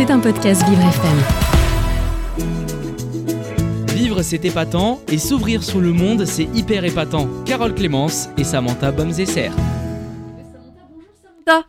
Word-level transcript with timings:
C'est 0.00 0.10
un 0.10 0.18
podcast 0.18 0.66
Vivre 0.66 0.80
FM. 0.80 1.18
Vivre 3.94 4.22
c'est 4.22 4.42
épatant 4.46 5.02
et 5.08 5.18
s'ouvrir 5.18 5.62
sur 5.62 5.78
le 5.78 5.92
monde 5.92 6.24
c'est 6.24 6.48
hyper 6.54 6.86
épatant. 6.86 7.28
Carole 7.44 7.74
Clémence 7.74 8.30
et 8.38 8.44
Samantha 8.44 8.92
Bomzesser. 8.92 9.50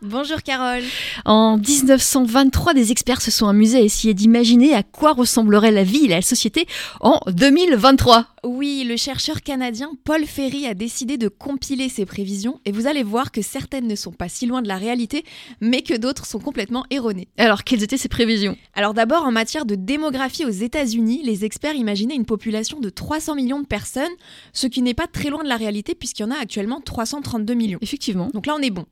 Bonjour 0.02 0.42
Carole. 0.42 0.82
En 1.24 1.56
1923, 1.56 2.74
des 2.74 2.92
experts 2.92 3.20
se 3.20 3.30
sont 3.30 3.48
amusés 3.48 3.78
à 3.78 3.80
essayer 3.80 4.14
d'imaginer 4.14 4.74
à 4.74 4.82
quoi 4.82 5.12
ressemblerait 5.12 5.70
la 5.70 5.82
vie 5.82 6.04
et 6.04 6.08
la 6.08 6.22
société 6.22 6.66
en 7.00 7.20
2023. 7.26 8.26
Oui, 8.44 8.84
le 8.86 8.96
chercheur 8.96 9.40
canadien 9.40 9.92
Paul 10.04 10.24
Ferry 10.24 10.66
a 10.66 10.74
décidé 10.74 11.16
de 11.16 11.28
compiler 11.28 11.88
ses 11.88 12.06
prévisions 12.06 12.60
et 12.64 12.72
vous 12.72 12.86
allez 12.86 13.02
voir 13.02 13.30
que 13.30 13.40
certaines 13.40 13.86
ne 13.86 13.94
sont 13.94 14.12
pas 14.12 14.28
si 14.28 14.46
loin 14.46 14.62
de 14.62 14.68
la 14.68 14.76
réalité, 14.76 15.24
mais 15.60 15.82
que 15.82 15.94
d'autres 15.94 16.26
sont 16.26 16.40
complètement 16.40 16.84
erronées. 16.90 17.28
Alors, 17.38 17.62
quelles 17.62 17.84
étaient 17.84 17.96
ces 17.96 18.08
prévisions? 18.08 18.56
Alors 18.74 18.94
d'abord, 18.94 19.24
en 19.24 19.30
matière 19.30 19.64
de 19.64 19.74
démographie 19.74 20.44
aux 20.44 20.50
États-Unis, 20.50 21.22
les 21.24 21.44
experts 21.44 21.76
imaginaient 21.76 22.16
une 22.16 22.26
population 22.26 22.80
de 22.80 22.90
300 22.90 23.36
millions 23.36 23.60
de 23.60 23.66
personnes, 23.66 24.12
ce 24.52 24.66
qui 24.66 24.82
n'est 24.82 24.94
pas 24.94 25.06
très 25.06 25.30
loin 25.30 25.44
de 25.44 25.48
la 25.48 25.56
réalité 25.56 25.94
puisqu'il 25.94 26.22
y 26.22 26.26
en 26.26 26.30
a 26.30 26.38
actuellement 26.38 26.80
332 26.80 27.54
millions. 27.54 27.78
Effectivement. 27.80 28.28
Donc 28.34 28.46
là, 28.46 28.54
on 28.56 28.62
est 28.62 28.70
bon. 28.70 28.86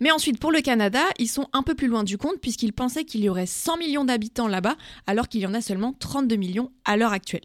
Mais 0.00 0.10
ensuite, 0.10 0.33
pour 0.38 0.52
le 0.52 0.60
Canada, 0.60 1.02
ils 1.18 1.28
sont 1.28 1.48
un 1.52 1.62
peu 1.62 1.74
plus 1.74 1.88
loin 1.88 2.04
du 2.04 2.18
compte 2.18 2.40
puisqu'ils 2.40 2.72
pensaient 2.72 3.04
qu'il 3.04 3.22
y 3.22 3.28
aurait 3.28 3.46
100 3.46 3.76
millions 3.78 4.04
d'habitants 4.04 4.48
là-bas, 4.48 4.76
alors 5.06 5.28
qu'il 5.28 5.40
y 5.40 5.46
en 5.46 5.54
a 5.54 5.60
seulement 5.60 5.92
32 5.92 6.36
millions 6.36 6.70
à 6.84 6.96
l'heure 6.96 7.12
actuelle. 7.12 7.42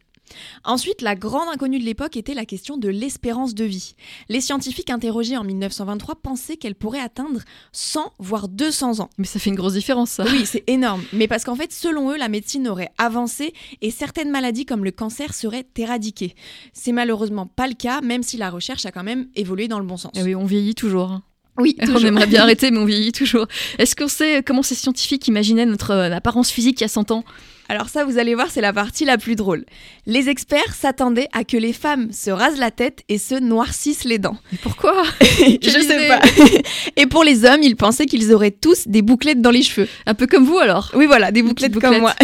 Ensuite, 0.64 1.02
la 1.02 1.16
grande 1.16 1.50
inconnue 1.52 1.80
de 1.80 1.84
l'époque 1.84 2.16
était 2.16 2.36
la 2.36 2.46
question 2.46 2.78
de 2.78 2.88
l'espérance 2.88 3.56
de 3.56 3.64
vie. 3.66 3.96
Les 4.30 4.42
scientifiques 4.42 4.92
interrogés 4.92 5.38
en 5.38 5.44
1923 5.44 6.18
pensaient 6.22 6.56
qu'elle 6.56 6.76
pourrait 6.76 7.00
atteindre 7.00 7.42
100 7.72 8.14
voire 8.20 8.48
200 8.48 9.00
ans. 9.00 9.10
Mais 9.18 9.26
ça 9.26 9.40
fait 9.40 9.50
une 9.50 9.56
grosse 9.56 9.74
différence, 9.74 10.12
ça. 10.12 10.26
Oui, 10.26 10.46
c'est 10.46 10.64
énorme. 10.68 11.02
Mais 11.14 11.28
parce 11.28 11.44
qu'en 11.46 11.56
fait, 11.56 11.72
selon 11.74 12.12
eux, 12.12 12.18
la 12.18 12.30
médecine 12.30 12.68
aurait 12.68 12.92
avancé 13.00 13.54
et 13.82 13.90
certaines 13.90 14.30
maladies 14.30 14.68
comme 14.68 14.84
le 14.84 14.92
cancer 14.92 15.34
seraient 15.34 15.66
éradiquées. 15.76 16.36
C'est 16.74 16.92
malheureusement 16.92 17.48
pas 17.48 17.68
le 17.68 17.74
cas, 17.74 18.02
même 18.02 18.22
si 18.22 18.38
la 18.38 18.52
recherche 18.52 18.86
a 18.86 18.92
quand 18.92 19.04
même 19.04 19.30
évolué 19.36 19.68
dans 19.68 19.80
le 19.80 19.86
bon 19.86 19.98
sens. 19.98 20.12
Et 20.16 20.22
oui, 20.22 20.36
on 20.36 20.46
vieillit 20.46 20.76
toujours. 20.76 21.12
hein. 21.12 21.24
Oui, 21.60 21.76
On 21.94 21.98
aimerait 22.00 22.28
bien 22.28 22.42
arrêter, 22.44 22.72
mais 22.72 22.80
on 22.80 22.86
vieillit 22.86 23.12
toujours. 23.12 23.48
Est-ce 23.78 23.96
qu'on 23.96 24.08
sait 24.08 24.42
comment 24.46 24.64
ces 24.64 24.76
scientifiques 24.76 25.28
imaginaient 25.28 25.66
notre 25.66 25.92
euh, 25.92 26.12
apparence 26.12 26.50
physique 26.50 26.80
il 26.82 26.84
y 26.84 26.86
a 26.86 26.90
100 26.90 27.12
ans? 27.12 27.24
Alors 27.72 27.88
ça, 27.88 28.04
vous 28.04 28.18
allez 28.18 28.34
voir, 28.34 28.48
c'est 28.50 28.62
la 28.62 28.74
partie 28.74 29.06
la 29.06 29.20
plus 29.20 29.36
drôle. 29.36 29.64
Les 30.08 30.28
experts 30.28 30.74
s'attendaient 30.74 31.28
à 31.34 31.44
que 31.44 31.56
les 31.56 31.72
femmes 31.72 32.12
se 32.12 32.32
rasent 32.32 32.58
la 32.58 32.72
tête 32.72 33.04
et 33.10 33.20
se 33.20 33.36
noircissent 33.36 34.06
les 34.06 34.18
dents. 34.18 34.38
Mais 34.52 34.58
pourquoi? 34.60 35.04
Je 35.22 35.70
sais 35.70 36.08
pas. 36.08 36.20
Et 36.96 37.06
pour 37.06 37.24
les 37.24 37.46
hommes, 37.46 37.62
ils 37.62 37.76
pensaient 37.76 38.08
qu'ils 38.08 38.34
auraient 38.34 38.50
tous 38.50 38.88
des 38.88 39.04
bouclettes 39.04 39.42
dans 39.42 39.52
les 39.52 39.62
cheveux. 39.62 39.88
Un 40.08 40.16
peu 40.16 40.26
comme 40.26 40.46
vous 40.46 40.58
alors? 40.58 40.92
Oui, 40.96 41.06
voilà, 41.06 41.32
des 41.32 41.44
bouclettes, 41.44 41.78
comme 41.80 42.00
moi. 42.00 42.16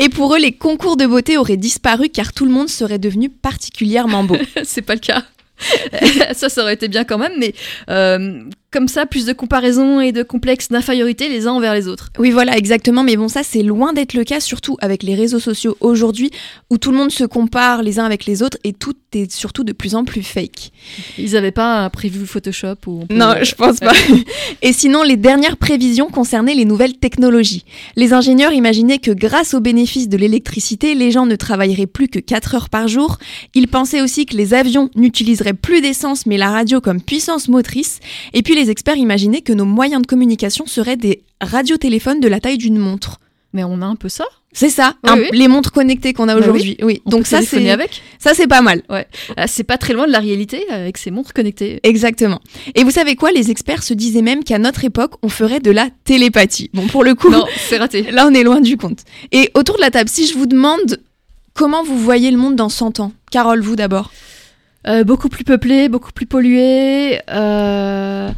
Et 0.00 0.08
pour 0.08 0.34
eux, 0.34 0.40
les 0.40 0.50
concours 0.52 0.96
de 0.96 1.06
beauté 1.06 1.36
auraient 1.36 1.56
disparu 1.56 2.08
car 2.08 2.32
tout 2.32 2.44
le 2.44 2.50
monde 2.50 2.68
serait 2.68 2.98
devenu 2.98 3.28
particulièrement 3.28 4.24
beau. 4.24 4.36
c'est 4.64 4.82
pas 4.82 4.94
le 4.94 5.00
cas. 5.00 5.22
ça, 6.32 6.48
ça 6.48 6.62
aurait 6.62 6.74
été 6.74 6.88
bien 6.88 7.04
quand 7.04 7.18
même, 7.18 7.32
mais 7.38 7.54
euh, 7.90 8.42
comme 8.70 8.88
ça, 8.88 9.06
plus 9.06 9.24
de 9.24 9.32
comparaison 9.32 10.00
et 10.00 10.12
de 10.12 10.22
complexes 10.22 10.68
d'infériorité 10.68 11.28
les 11.28 11.46
uns 11.46 11.52
envers 11.52 11.74
les 11.74 11.88
autres. 11.88 12.10
Oui, 12.18 12.30
voilà, 12.30 12.56
exactement. 12.56 13.02
Mais 13.02 13.16
bon, 13.16 13.28
ça, 13.28 13.42
c'est 13.42 13.62
loin 13.62 13.92
d'être 13.94 14.12
le 14.14 14.24
cas, 14.24 14.40
surtout 14.40 14.76
avec 14.80 15.02
les 15.02 15.14
réseaux 15.14 15.38
sociaux 15.40 15.76
aujourd'hui, 15.80 16.30
où 16.70 16.76
tout 16.76 16.90
le 16.90 16.98
monde 16.98 17.10
se 17.10 17.24
compare 17.24 17.82
les 17.82 17.98
uns 17.98 18.04
avec 18.04 18.26
les 18.26 18.42
autres 18.42 18.58
et 18.64 18.74
tout 18.74 18.94
est 19.14 19.32
surtout 19.32 19.64
de 19.64 19.72
plus 19.72 19.94
en 19.94 20.04
plus 20.04 20.22
fake. 20.22 20.70
Ils 21.16 21.34
avaient 21.34 21.50
pas 21.50 21.88
prévu 21.88 22.26
Photoshop 22.26 22.74
ou 22.86 23.06
peut- 23.06 23.14
Non, 23.14 23.34
je 23.42 23.54
pense 23.54 23.80
pas. 23.80 23.92
Et 24.62 24.72
sinon, 24.74 25.02
les 25.02 25.16
dernières 25.16 25.56
prévisions 25.56 26.10
concernaient 26.10 26.54
les 26.54 26.66
nouvelles 26.66 26.98
technologies. 26.98 27.64
Les 27.96 28.12
ingénieurs 28.12 28.52
imaginaient 28.52 28.98
que 28.98 29.10
grâce 29.12 29.54
aux 29.54 29.60
bénéfices 29.60 30.08
de 30.10 30.16
l'électricité, 30.18 30.94
les 30.94 31.10
gens 31.10 31.24
ne 31.24 31.36
travailleraient 31.36 31.86
plus 31.86 32.08
que 32.08 32.18
4 32.18 32.54
heures 32.54 32.68
par 32.68 32.86
jour. 32.86 33.18
Ils 33.54 33.68
pensaient 33.68 34.02
aussi 34.02 34.26
que 34.26 34.36
les 34.36 34.52
avions 34.52 34.90
n'utiliseraient 34.94 35.47
plus 35.54 35.80
d'essence 35.80 36.26
mais 36.26 36.36
la 36.36 36.50
radio 36.50 36.80
comme 36.80 37.00
puissance 37.00 37.48
motrice. 37.48 38.00
Et 38.32 38.42
puis 38.42 38.54
les 38.54 38.70
experts 38.70 38.96
imaginaient 38.96 39.40
que 39.42 39.52
nos 39.52 39.64
moyens 39.64 40.02
de 40.02 40.06
communication 40.06 40.66
seraient 40.66 40.96
des 40.96 41.22
radiotéléphones 41.40 42.20
de 42.20 42.28
la 42.28 42.40
taille 42.40 42.58
d'une 42.58 42.78
montre. 42.78 43.18
Mais 43.54 43.64
on 43.64 43.80
a 43.80 43.86
un 43.86 43.96
peu 43.96 44.08
ça. 44.10 44.26
C'est 44.52 44.68
ça, 44.70 44.94
Oui, 45.04 45.10
un- 45.10 45.18
oui. 45.18 45.28
les 45.32 45.48
montres 45.48 45.72
connectées 45.72 46.12
qu'on 46.12 46.28
a 46.28 46.34
Bah 46.34 46.40
aujourd'hui. 46.40 46.76
Oui, 46.82 47.00
On 47.06 47.10
donc 47.10 47.20
peut 47.22 47.28
ça 47.28 47.42
c'est 47.42 47.70
avec. 47.70 48.02
ça 48.18 48.32
c'est 48.34 48.46
pas 48.46 48.60
mal. 48.60 48.82
Ah, 49.36 49.46
c'est 49.46 49.62
pas 49.64 49.78
très 49.78 49.92
loin 49.94 50.06
de 50.06 50.12
la 50.12 50.18
réalité 50.20 50.68
avec 50.70 50.98
ces 50.98 51.10
montres 51.10 51.32
connectées. 51.32 51.80
Exactement. 51.82 52.40
Et 52.74 52.82
vous 52.84 52.90
savez 52.90 53.14
quoi? 53.14 53.30
Les 53.30 53.50
experts 53.50 53.82
se 53.82 53.94
disaient 53.94 54.22
même 54.22 54.44
qu'à 54.44 54.58
notre 54.58 54.84
époque, 54.84 55.12
on 55.22 55.28
ferait 55.28 55.60
de 55.60 55.70
la 55.70 55.88
télépathie. 56.04 56.70
Bon, 56.74 56.86
pour 56.88 57.04
le 57.04 57.14
coup, 57.14 57.30
Non, 57.30 57.44
c'est 57.68 57.78
raté. 57.78 58.02
là, 58.10 58.26
on 58.30 58.34
est 58.34 58.42
loin 58.42 58.60
du 58.60 58.76
compte. 58.76 59.00
Et 59.32 59.50
autour 59.54 59.76
de 59.76 59.80
la 59.82 59.90
table, 59.90 60.08
si 60.10 60.26
je 60.26 60.34
vous 60.34 60.46
demande 60.46 61.00
comment 61.54 61.82
vous 61.84 61.98
voyez 61.98 62.30
le 62.30 62.38
monde 62.38 62.56
dans 62.56 62.68
100 62.70 63.00
ans 63.00 63.12
Carole, 63.30 63.60
vous 63.60 63.76
d'abord. 63.76 64.10
Euh, 64.86 65.04
beaucoup 65.04 65.28
plus 65.28 65.44
peuplé, 65.44 65.88
beaucoup 65.88 66.12
plus 66.12 66.26
pollué. 66.26 67.20
euh, 67.30 68.30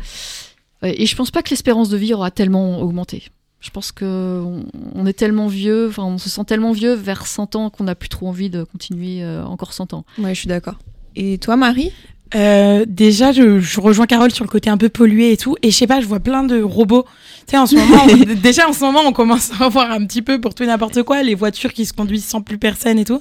Et 0.83 1.06
je 1.06 1.15
pense 1.17 1.31
pas 1.31 1.43
que 1.43 1.51
l'espérance 1.51 1.89
de 1.91 1.97
vie 1.97 2.15
aura 2.15 2.31
tellement 2.31 2.81
augmenté. 2.81 3.25
Je 3.61 3.69
pense 3.71 3.93
que 3.93 4.41
on 4.43 4.65
on 4.95 5.05
est 5.06 5.12
tellement 5.12 5.47
vieux, 5.49 5.89
enfin 5.89 6.05
on 6.05 6.17
se 6.17 6.31
sent 6.31 6.45
tellement 6.47 6.73
vieux 6.73 6.95
vers 6.95 7.27
100 7.27 7.56
ans 7.56 7.69
qu'on 7.69 7.84
n'a 7.84 7.95
plus 7.95 8.09
trop 8.09 8.27
envie 8.28 8.49
de 8.49 8.65
continuer 8.65 9.23
euh, 9.23 9.45
encore 9.45 9.75
100 9.75 9.93
ans. 9.93 10.05
Ouais, 10.19 10.34
je 10.34 10.41
suis 10.41 10.49
d'accord. 10.49 10.77
Et 11.15 11.37
toi, 11.39 11.56
Marie? 11.56 11.93
Euh, 12.37 12.84
déjà, 12.89 13.33
je, 13.33 13.59
je 13.61 13.81
rejoins 13.81 14.07
Carole 14.07 14.31
sur 14.31 14.45
le 14.45 14.49
côté 14.51 14.71
un 14.71 14.78
peu 14.78 14.89
pollué 14.89 15.33
et 15.33 15.37
tout. 15.37 15.57
Et 15.62 15.71
je 15.71 15.77
sais 15.77 15.87
pas, 15.89 16.01
je 16.01 16.07
vois 16.07 16.21
plein 16.21 16.43
de 16.45 16.62
robots. 16.62 17.05
Tu 17.47 17.51
sais, 17.51 17.59
en 17.59 17.67
ce 17.67 17.75
moment, 17.77 18.05
on- 18.09 18.34
déjà 18.41 18.67
en 18.69 18.72
ce 18.72 18.81
moment, 18.81 19.01
on 19.05 19.12
commence 19.12 19.51
à 19.61 19.69
voir 19.69 19.91
un 19.91 20.07
petit 20.07 20.22
peu 20.22 20.41
pour 20.41 20.55
tout 20.55 20.62
et 20.62 20.67
n'importe 20.67 21.03
quoi, 21.03 21.22
les 21.22 21.34
voitures 21.34 21.72
qui 21.75 21.84
se 21.84 21.93
conduisent 21.93 22.25
sans 22.25 22.41
plus 22.41 22.57
personne 22.57 22.99
et 22.99 23.05
tout. 23.05 23.21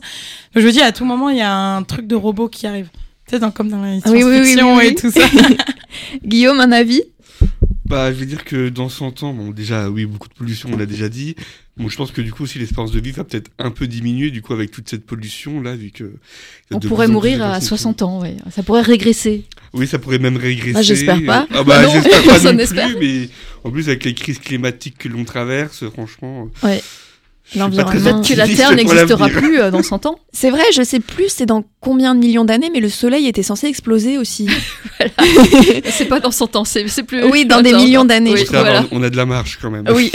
Je 0.55 0.61
me 0.65 0.71
dis, 0.71 0.81
à 0.81 0.91
tout 0.93 1.03
moment, 1.05 1.27
il 1.29 1.37
y 1.37 1.41
a 1.41 1.51
un 1.53 1.83
truc 1.83 2.07
de 2.07 2.15
robot 2.15 2.47
qui 2.47 2.65
arrive. 2.67 2.89
Tu 3.29 3.35
sais, 3.35 3.39
dans, 3.39 3.51
comme 3.51 3.69
dans 3.69 3.83
les 3.83 3.99
Ah 4.03 4.09
oui, 4.11 4.23
oui, 4.23 4.39
oui, 4.39 4.45
science-fiction 4.53 4.75
oui, 4.75 4.83
oui. 4.85 4.87
et 4.87 4.95
tout 4.95 5.11
ça. 5.11 5.21
Guillaume, 6.25 6.59
un 6.59 6.71
avis? 6.71 7.03
Bah, 7.85 8.11
je 8.13 8.17
vais 8.19 8.25
dire 8.25 8.43
que 8.43 8.69
dans 8.69 8.89
100 8.89 9.23
ans, 9.23 9.33
bon, 9.33 9.51
déjà, 9.51 9.89
oui, 9.89 10.05
beaucoup 10.05 10.27
de 10.27 10.33
pollution, 10.33 10.69
on 10.73 10.77
l'a 10.77 10.85
déjà 10.85 11.09
dit. 11.09 11.35
Bon, 11.77 11.89
je 11.89 11.95
pense 11.97 12.11
que 12.11 12.21
du 12.21 12.31
coup, 12.31 12.43
aussi, 12.43 12.59
l'espérance 12.59 12.91
de 12.91 12.99
vie 12.99 13.11
va 13.11 13.23
peut-être 13.23 13.49
un 13.59 13.71
peu 13.71 13.87
diminuer, 13.87 14.31
du 14.31 14.41
coup, 14.41 14.53
avec 14.53 14.69
toute 14.71 14.89
cette 14.89 15.05
pollution, 15.05 15.61
là, 15.61 15.75
vu 15.75 15.91
que. 15.91 16.11
On 16.71 16.79
pourrait 16.79 17.07
mourir 17.07 17.41
à 17.43 17.45
personnes 17.53 17.59
qui- 17.61 17.67
60 17.67 18.01
ans, 18.03 18.21
ouais. 18.21 18.35
Ça 18.51 18.61
pourrait 18.63 18.81
régresser. 18.81 19.43
Oui, 19.73 19.87
ça 19.87 19.97
pourrait 19.99 20.19
même 20.19 20.37
régresser. 20.37 20.75
Ah, 20.77 20.81
j'espère 20.81 21.23
pas. 21.25 21.47
Ah, 21.51 21.63
bah, 21.63 21.77
Ah 21.79 21.83
non, 21.85 21.93
j'espère 21.93 22.23
pas 22.23 22.29
personne 22.31 22.57
non 22.57 22.65
plus, 22.65 22.97
mais 22.99 23.29
en 23.63 23.71
plus, 23.71 23.87
avec 23.87 24.03
les 24.05 24.13
crises 24.13 24.39
climatiques 24.39 24.97
que 24.97 25.07
l'on 25.07 25.23
traverse, 25.23 25.87
franchement. 25.89 26.49
euh, 26.63 26.67
Ouais. 26.67 26.83
L'environnement. 27.55 27.91
Peut-être 28.21 28.27
que 28.27 28.33
la 28.35 28.47
Terre 28.47 28.75
n'existera 28.75 29.27
plus 29.29 29.59
euh, 29.59 29.71
dans 29.71 29.81
100 29.83 30.05
ans. 30.05 30.19
C'est 30.33 30.51
vrai, 30.51 30.63
je 30.73 30.83
sais 30.83 30.99
plus 30.99 31.29
c'est 31.29 31.45
dans 31.45 31.63
combien 31.79 32.13
de 32.13 32.19
millions 32.19 32.45
d'années, 32.45 32.69
mais 32.71 32.79
le 32.79 32.89
soleil 32.89 33.27
était 33.27 33.43
censé 33.43 33.67
exploser 33.67 34.17
aussi. 34.17 34.47
C'est 35.89 36.05
pas 36.05 36.19
dans 36.19 36.31
100 36.31 36.55
ans, 36.55 36.65
c'est 36.65 36.87
c'est 36.87 37.03
plus. 37.03 37.23
Oui, 37.23 37.45
dans 37.45 37.61
des 37.61 37.73
millions 37.73 38.05
d'années, 38.05 38.33
Oui, 38.33 38.45
voilà. 38.49 38.85
on 38.91 39.01
a 39.01 39.09
de 39.09 39.17
la 39.17 39.25
marge 39.25 39.57
quand 39.61 39.71
même. 39.71 39.85
oui. 39.93 40.11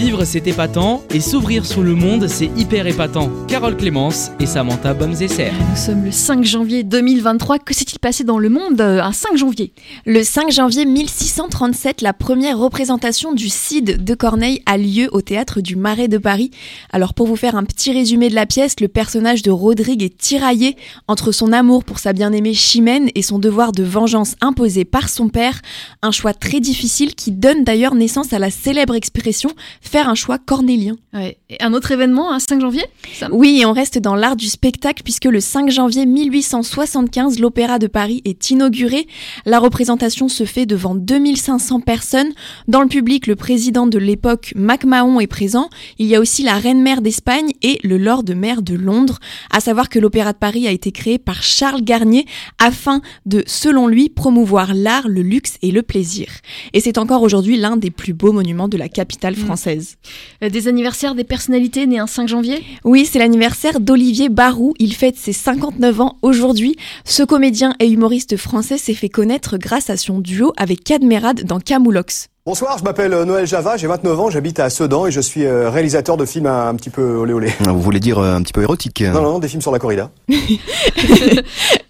Vivre 0.00 0.24
c'est 0.24 0.46
épatant 0.46 1.02
et 1.10 1.20
s'ouvrir 1.20 1.66
sur 1.66 1.82
le 1.82 1.94
monde 1.94 2.26
c'est 2.26 2.50
hyper 2.56 2.86
épatant. 2.86 3.30
Carole 3.46 3.76
Clémence 3.76 4.30
et 4.40 4.46
Samantha 4.46 4.94
Bomzesser. 4.94 5.50
Nous 5.68 5.76
sommes 5.76 6.06
le 6.06 6.10
5 6.10 6.42
janvier 6.42 6.84
2023. 6.84 7.58
Que 7.58 7.74
s'est-il 7.74 7.98
passé 7.98 8.24
dans 8.24 8.38
le 8.38 8.48
monde 8.48 8.80
euh, 8.80 9.02
un 9.02 9.12
5 9.12 9.36
janvier? 9.36 9.74
Le 10.06 10.22
5 10.22 10.50
janvier 10.50 10.86
1637, 10.86 12.00
la 12.00 12.14
première 12.14 12.56
représentation 12.56 13.34
du 13.34 13.50
Cid 13.50 14.02
de 14.02 14.14
Corneille 14.14 14.62
a 14.64 14.78
lieu 14.78 15.10
au 15.12 15.20
théâtre 15.20 15.60
du 15.60 15.76
Marais 15.76 16.08
de 16.08 16.16
Paris. 16.16 16.50
Alors 16.94 17.12
pour 17.12 17.26
vous 17.26 17.36
faire 17.36 17.54
un 17.54 17.64
petit 17.64 17.92
résumé 17.92 18.30
de 18.30 18.34
la 18.34 18.46
pièce, 18.46 18.80
le 18.80 18.88
personnage 18.88 19.42
de 19.42 19.50
Rodrigue 19.50 20.02
est 20.02 20.16
tiraillé 20.16 20.78
entre 21.08 21.30
son 21.30 21.52
amour 21.52 21.84
pour 21.84 21.98
sa 21.98 22.14
bien-aimée 22.14 22.54
Chimène 22.54 23.10
et 23.14 23.20
son 23.20 23.38
devoir 23.38 23.72
de 23.72 23.82
vengeance 23.82 24.34
imposé 24.40 24.86
par 24.86 25.10
son 25.10 25.28
père, 25.28 25.60
un 26.00 26.10
choix 26.10 26.32
très 26.32 26.60
difficile 26.60 27.14
qui 27.14 27.32
donne 27.32 27.64
d'ailleurs 27.64 27.94
naissance 27.94 28.32
à 28.32 28.38
la 28.38 28.50
célèbre 28.50 28.94
expression 28.94 29.50
faire 29.90 30.08
un 30.08 30.14
choix 30.14 30.38
cornélien. 30.38 30.96
Ouais. 31.12 31.38
Et 31.48 31.60
un 31.60 31.74
autre 31.74 31.90
événement, 31.90 32.32
un 32.32 32.38
5 32.38 32.60
janvier 32.60 32.84
Oui, 33.32 33.58
et 33.60 33.66
on 33.66 33.72
reste 33.72 33.98
dans 33.98 34.14
l'art 34.14 34.36
du 34.36 34.46
spectacle 34.46 35.02
puisque 35.02 35.24
le 35.24 35.40
5 35.40 35.68
janvier 35.68 36.06
1875, 36.06 37.40
l'Opéra 37.40 37.80
de 37.80 37.88
Paris 37.88 38.22
est 38.24 38.50
inauguré. 38.50 39.08
La 39.46 39.58
représentation 39.58 40.28
se 40.28 40.44
fait 40.44 40.64
devant 40.64 40.94
2500 40.94 41.80
personnes. 41.80 42.30
Dans 42.68 42.82
le 42.82 42.86
public, 42.86 43.26
le 43.26 43.34
président 43.34 43.88
de 43.88 43.98
l'époque, 43.98 44.52
Mac 44.54 44.84
Mahon, 44.84 45.18
est 45.18 45.26
présent. 45.26 45.68
Il 45.98 46.06
y 46.06 46.14
a 46.14 46.20
aussi 46.20 46.44
la 46.44 46.54
reine-mère 46.54 47.02
d'Espagne 47.02 47.50
et 47.62 47.80
le 47.82 47.98
lord 47.98 48.22
maire 48.36 48.62
de 48.62 48.74
Londres. 48.74 49.18
À 49.52 49.58
savoir 49.58 49.88
que 49.88 49.98
l'Opéra 49.98 50.32
de 50.32 50.38
Paris 50.38 50.68
a 50.68 50.70
été 50.70 50.92
créé 50.92 51.18
par 51.18 51.42
Charles 51.42 51.82
Garnier 51.82 52.26
afin 52.60 53.00
de, 53.26 53.42
selon 53.48 53.88
lui, 53.88 54.08
promouvoir 54.08 54.72
l'art, 54.72 55.08
le 55.08 55.22
luxe 55.22 55.58
et 55.62 55.72
le 55.72 55.82
plaisir. 55.82 56.28
Et 56.74 56.80
c'est 56.80 56.96
encore 56.96 57.22
aujourd'hui 57.22 57.56
l'un 57.56 57.76
des 57.76 57.90
plus 57.90 58.12
beaux 58.12 58.32
monuments 58.32 58.68
de 58.68 58.76
la 58.76 58.88
capitale 58.88 59.34
française. 59.34 59.79
Euh, 60.42 60.48
Des 60.50 60.68
anniversaires 60.68 61.14
des 61.14 61.24
personnalités 61.24 61.86
nées 61.86 61.98
un 61.98 62.06
5 62.06 62.28
janvier? 62.28 62.62
Oui, 62.84 63.08
c'est 63.10 63.18
l'anniversaire 63.18 63.80
d'Olivier 63.80 64.28
Barou. 64.28 64.74
Il 64.78 64.94
fête 64.94 65.16
ses 65.16 65.32
59 65.32 66.00
ans 66.00 66.16
aujourd'hui. 66.22 66.76
Ce 67.04 67.22
comédien 67.22 67.74
et 67.80 67.88
humoriste 67.88 68.36
français 68.36 68.78
s'est 68.78 68.94
fait 68.94 69.08
connaître 69.08 69.58
grâce 69.58 69.90
à 69.90 69.96
son 69.96 70.18
duo 70.20 70.52
avec 70.56 70.84
Cadmerade 70.84 71.44
dans 71.44 71.60
Camoulox. 71.60 72.28
Bonsoir, 72.46 72.78
je 72.78 72.84
m'appelle 72.84 73.12
euh, 73.12 73.24
Noël 73.26 73.46
Java, 73.46 73.76
j'ai 73.76 73.86
29 73.86 74.18
ans, 74.18 74.30
j'habite 74.30 74.58
à 74.60 74.70
Sedan 74.70 75.06
et 75.06 75.10
je 75.12 75.20
suis 75.20 75.44
euh, 75.44 75.68
réalisateur 75.70 76.16
de 76.16 76.24
films 76.24 76.46
un, 76.46 76.68
un 76.68 76.74
petit 76.74 76.88
peu 76.90 77.02
olé 77.16 77.32
olé. 77.34 77.52
Ah, 77.66 77.72
Vous 77.72 77.82
voulez 77.82 78.00
dire 78.00 78.18
un 78.18 78.40
petit 78.42 78.54
peu 78.54 78.62
érotique 78.62 79.02
Non, 79.02 79.20
non, 79.22 79.38
des 79.38 79.46
films 79.46 79.60
sur 79.60 79.70
la 79.70 79.78
corrida. 79.78 80.10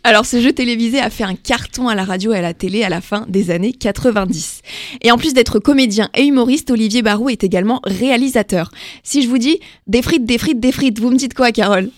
Alors 0.02 0.24
ce 0.24 0.40
jeu 0.40 0.52
télévisé 0.52 0.98
a 0.98 1.10
fait 1.10 1.24
un 1.24 1.34
carton 1.34 1.88
à 1.88 1.94
la 1.94 2.04
radio 2.04 2.32
et 2.32 2.38
à 2.38 2.40
la 2.40 2.54
télé 2.54 2.82
à 2.84 2.88
la 2.88 3.00
fin 3.00 3.26
des 3.28 3.50
années 3.50 3.72
90. 3.72 4.62
Et 5.02 5.10
en 5.10 5.18
plus 5.18 5.34
d'être 5.34 5.58
comédien 5.58 6.08
et 6.14 6.24
humoriste, 6.24 6.70
Olivier 6.70 7.02
Barou 7.02 7.28
est 7.28 7.44
également 7.44 7.80
réalisateur. 7.84 8.70
Si 9.02 9.22
je 9.22 9.28
vous 9.28 9.38
dis 9.38 9.60
des 9.86 10.00
frites, 10.00 10.24
des 10.24 10.38
frites, 10.38 10.58
des 10.58 10.72
frites, 10.72 10.98
vous 10.98 11.10
me 11.10 11.16
dites 11.16 11.34
quoi 11.34 11.52
Carole? 11.52 11.90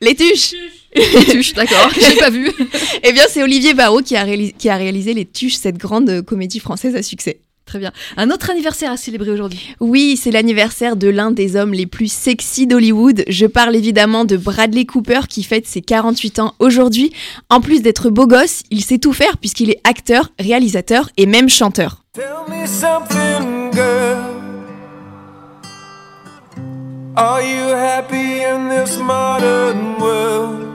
Les 0.00 0.14
tuches 0.14 0.54
Tuche, 1.30 1.54
d'accord, 1.54 1.90
j'ai 2.00 2.16
pas 2.16 2.30
vu. 2.30 2.50
Eh 3.02 3.12
bien 3.12 3.24
c'est 3.28 3.42
Olivier 3.42 3.74
Barou 3.74 4.02
qui 4.02 4.14
a, 4.16 4.24
réalisé, 4.24 4.54
qui 4.56 4.68
a 4.68 4.76
réalisé 4.76 5.14
Les 5.14 5.24
Tuches, 5.24 5.56
cette 5.56 5.78
grande 5.78 6.22
comédie 6.22 6.60
française 6.60 6.94
à 6.94 7.02
succès. 7.02 7.40
Très 7.72 7.78
bien. 7.78 7.92
Un 8.18 8.30
autre 8.30 8.50
anniversaire 8.50 8.92
à 8.92 8.98
célébrer 8.98 9.30
aujourd'hui. 9.30 9.74
Oui, 9.80 10.18
c'est 10.22 10.30
l'anniversaire 10.30 10.94
de 10.94 11.08
l'un 11.08 11.30
des 11.30 11.56
hommes 11.56 11.72
les 11.72 11.86
plus 11.86 12.12
sexy 12.12 12.66
d'Hollywood. 12.66 13.24
Je 13.28 13.46
parle 13.46 13.74
évidemment 13.74 14.26
de 14.26 14.36
Bradley 14.36 14.84
Cooper 14.84 15.20
qui 15.26 15.42
fête 15.42 15.66
ses 15.66 15.80
48 15.80 16.38
ans 16.40 16.54
aujourd'hui. 16.58 17.14
En 17.48 17.62
plus 17.62 17.80
d'être 17.80 18.10
beau 18.10 18.26
gosse, 18.26 18.62
il 18.70 18.84
sait 18.84 18.98
tout 18.98 19.14
faire 19.14 19.38
puisqu'il 19.38 19.70
est 19.70 19.80
acteur, 19.84 20.32
réalisateur 20.38 21.08
et 21.16 21.24
même 21.24 21.48
chanteur. 21.48 22.02
Tell 22.12 22.44
me 22.46 22.66
something, 22.66 23.72
girl. 23.72 24.18
Are 27.16 27.40
you 27.40 27.74
happy 27.74 28.44
in 28.44 28.68
this 28.68 28.98
modern 28.98 29.98
world? 29.98 30.71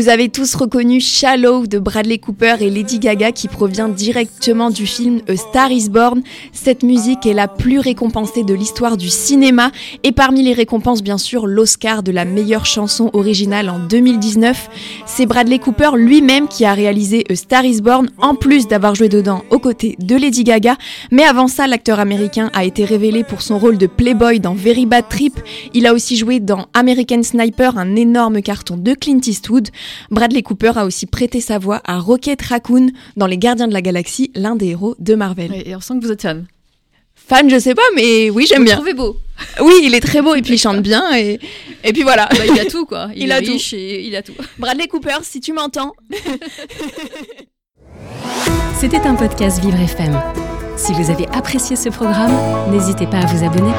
Vous 0.00 0.08
avez 0.08 0.30
tous 0.30 0.54
reconnu 0.54 0.98
Shallow 0.98 1.66
de 1.66 1.78
Bradley 1.78 2.16
Cooper 2.16 2.54
et 2.60 2.70
Lady 2.70 2.98
Gaga 2.98 3.32
qui 3.32 3.48
provient 3.48 3.90
directement 3.90 4.70
du 4.70 4.86
film 4.86 5.20
A 5.28 5.36
Star 5.36 5.70
is 5.70 5.90
Born. 5.90 6.22
Cette 6.54 6.82
musique 6.82 7.26
est 7.26 7.34
la 7.34 7.48
plus 7.48 7.80
récompensée 7.80 8.42
de 8.42 8.54
l'histoire 8.54 8.96
du 8.96 9.10
cinéma 9.10 9.70
et 10.02 10.12
parmi 10.12 10.42
les 10.42 10.54
récompenses 10.54 11.02
bien 11.02 11.18
sûr 11.18 11.46
l'Oscar 11.46 12.02
de 12.02 12.12
la 12.12 12.24
meilleure 12.24 12.64
chanson 12.64 13.10
originale 13.12 13.68
en 13.68 13.78
2019. 13.78 14.70
C'est 15.04 15.26
Bradley 15.26 15.58
Cooper 15.58 15.90
lui-même 15.96 16.48
qui 16.48 16.64
a 16.64 16.72
réalisé 16.72 17.26
A 17.28 17.36
Star 17.36 17.66
is 17.66 17.82
Born 17.82 18.08
en 18.16 18.34
plus 18.34 18.68
d'avoir 18.68 18.94
joué 18.94 19.10
dedans 19.10 19.44
aux 19.50 19.58
côtés 19.58 19.96
de 19.98 20.16
Lady 20.16 20.44
Gaga. 20.44 20.78
Mais 21.10 21.24
avant 21.24 21.46
ça, 21.46 21.66
l'acteur 21.66 22.00
américain 22.00 22.50
a 22.54 22.64
été 22.64 22.86
révélé 22.86 23.22
pour 23.22 23.42
son 23.42 23.58
rôle 23.58 23.76
de 23.76 23.86
Playboy 23.86 24.40
dans 24.40 24.54
Very 24.54 24.86
Bad 24.86 25.10
Trip. 25.10 25.38
Il 25.74 25.86
a 25.86 25.92
aussi 25.92 26.16
joué 26.16 26.40
dans 26.40 26.68
American 26.72 27.22
Sniper, 27.22 27.76
un 27.76 27.96
énorme 27.96 28.40
carton 28.40 28.78
de 28.78 28.94
Clint 28.94 29.20
Eastwood. 29.26 29.68
Bradley 30.10 30.42
Cooper 30.42 30.72
a 30.76 30.84
aussi 30.84 31.06
prêté 31.06 31.40
sa 31.40 31.58
voix 31.58 31.80
à 31.84 31.98
Rocket 31.98 32.40
Raccoon 32.42 32.88
dans 33.16 33.26
Les 33.26 33.38
Gardiens 33.38 33.68
de 33.68 33.72
la 33.72 33.82
Galaxie, 33.82 34.30
l'un 34.34 34.56
des 34.56 34.68
héros 34.68 34.94
de 34.98 35.14
Marvel. 35.14 35.52
Et 35.64 35.74
on 35.76 35.80
sent 35.80 35.94
que 36.00 36.04
vous 36.06 36.12
êtes 36.12 36.22
fan. 36.22 36.46
Fan, 37.14 37.48
je 37.50 37.58
sais 37.58 37.74
pas, 37.74 37.82
mais 37.94 38.30
oui, 38.30 38.46
j'aime 38.48 38.60
Vous 38.60 38.64
bien. 38.64 38.76
trouvez 38.76 38.94
beau. 38.94 39.16
Oui, 39.60 39.74
il 39.84 39.94
est 39.94 40.00
très 40.00 40.20
beau 40.22 40.34
et 40.34 40.42
puis 40.42 40.54
il 40.54 40.58
chante 40.58 40.80
bien 40.82 41.14
et, 41.16 41.38
et 41.84 41.92
puis 41.92 42.02
voilà. 42.02 42.28
Bah, 42.30 42.44
il 42.46 42.58
a 42.58 42.64
tout, 42.64 42.86
quoi. 42.86 43.08
Il, 43.14 43.22
Il 43.24 43.30
est 43.30 43.34
a 43.34 43.40
tout. 43.42 43.56
et 43.74 44.06
il 44.06 44.16
a 44.16 44.22
tout. 44.22 44.32
Bradley 44.58 44.88
Cooper, 44.88 45.18
si 45.22 45.40
tu 45.40 45.52
m'entends. 45.52 45.92
C'était 48.80 49.00
un 49.06 49.14
podcast 49.14 49.60
Vivre 49.62 49.78
FM. 49.80 50.18
Si 50.76 50.92
vous 50.94 51.10
avez 51.10 51.26
apprécié 51.28 51.76
ce 51.76 51.90
programme, 51.90 52.32
n'hésitez 52.72 53.06
pas 53.06 53.18
à 53.18 53.26
vous 53.26 53.44
abonner. 53.44 53.72